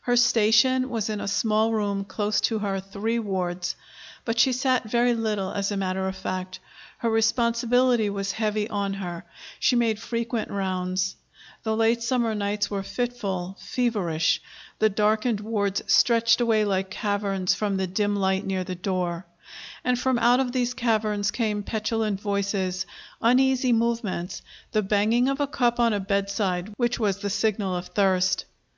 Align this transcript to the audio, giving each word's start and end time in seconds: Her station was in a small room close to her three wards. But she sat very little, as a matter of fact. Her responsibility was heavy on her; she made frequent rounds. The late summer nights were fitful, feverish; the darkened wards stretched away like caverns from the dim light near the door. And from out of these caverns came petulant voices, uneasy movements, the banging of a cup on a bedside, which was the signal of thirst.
Her 0.00 0.16
station 0.16 0.88
was 0.88 1.10
in 1.10 1.20
a 1.20 1.28
small 1.28 1.74
room 1.74 2.06
close 2.06 2.40
to 2.40 2.60
her 2.60 2.80
three 2.80 3.18
wards. 3.18 3.76
But 4.24 4.38
she 4.38 4.50
sat 4.54 4.84
very 4.88 5.12
little, 5.12 5.52
as 5.52 5.70
a 5.70 5.76
matter 5.76 6.08
of 6.08 6.16
fact. 6.16 6.58
Her 7.00 7.10
responsibility 7.10 8.08
was 8.08 8.32
heavy 8.32 8.66
on 8.70 8.94
her; 8.94 9.26
she 9.60 9.76
made 9.76 10.00
frequent 10.00 10.50
rounds. 10.50 11.16
The 11.64 11.76
late 11.76 12.02
summer 12.02 12.34
nights 12.34 12.70
were 12.70 12.82
fitful, 12.82 13.58
feverish; 13.60 14.40
the 14.78 14.88
darkened 14.88 15.40
wards 15.40 15.82
stretched 15.86 16.40
away 16.40 16.64
like 16.64 16.88
caverns 16.88 17.52
from 17.52 17.76
the 17.76 17.86
dim 17.86 18.16
light 18.16 18.46
near 18.46 18.64
the 18.64 18.74
door. 18.74 19.26
And 19.84 19.98
from 20.00 20.18
out 20.18 20.40
of 20.40 20.52
these 20.52 20.72
caverns 20.72 21.30
came 21.30 21.62
petulant 21.62 22.22
voices, 22.22 22.86
uneasy 23.20 23.74
movements, 23.74 24.40
the 24.72 24.80
banging 24.80 25.28
of 25.28 25.40
a 25.40 25.46
cup 25.46 25.78
on 25.78 25.92
a 25.92 26.00
bedside, 26.00 26.72
which 26.78 26.98
was 26.98 27.18
the 27.18 27.28
signal 27.28 27.76
of 27.76 27.88
thirst. 27.88 28.46